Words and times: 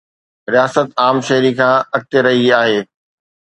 رياست 0.53 0.89
عام 1.01 1.17
شهري 1.27 1.51
کان 1.59 1.73
اڳتي 1.95 2.19
رهي 2.25 2.47
آهي. 2.61 2.79